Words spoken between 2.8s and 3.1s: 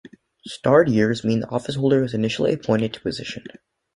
to